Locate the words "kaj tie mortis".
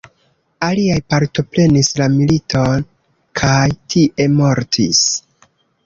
3.43-5.09